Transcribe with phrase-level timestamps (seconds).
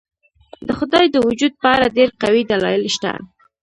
[0.67, 3.11] د خدای د وجود په اړه ډېر قوي دلایل شته.